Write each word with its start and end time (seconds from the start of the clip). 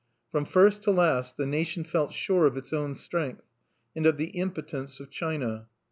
From 0.31 0.45
first 0.45 0.81
to 0.85 0.91
last 0.91 1.37
the 1.37 1.45
nation 1.45 1.83
felt 1.83 2.11
sure 2.11 2.47
of 2.47 2.57
its 2.57 2.73
own 2.73 2.95
strength, 2.95 3.43
and 3.95 4.07
of 4.07 4.17
the 4.17 4.29
impotence 4.29 4.99
of 4.99 5.11
China. 5.11 5.67